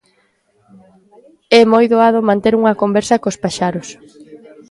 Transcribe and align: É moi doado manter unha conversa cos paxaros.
É 1.59 1.61
moi 1.71 1.85
doado 1.91 2.19
manter 2.29 2.53
unha 2.59 2.77
conversa 2.81 3.21
cos 3.23 3.39
paxaros. 3.43 3.87